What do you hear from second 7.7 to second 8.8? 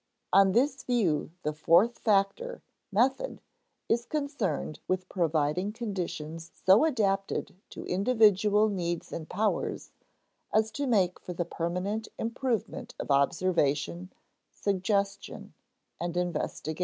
individual